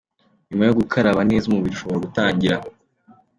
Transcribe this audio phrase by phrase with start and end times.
[0.49, 2.55] Nyuma yo gukaraba neza umubiri ushobora gutangira